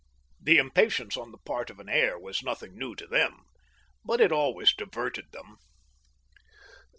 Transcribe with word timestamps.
"8 0.01 0.03
THE 0.03 0.07
STEEL 0.07 0.15
HAMMER. 0.15 0.63
This 0.63 0.71
impatience 0.83 1.17
on 1.17 1.31
the 1.31 1.37
part 1.45 1.69
of 1.69 1.79
an 1.79 1.87
heir 1.87 2.17
was 2.17 2.41
nothing 2.41 2.75
new 2.75 2.95
to 2.95 3.05
them, 3.05 3.43
but 4.03 4.19
it 4.19 4.31
always 4.31 4.73
diverted 4.73 5.25
them. 5.31 5.57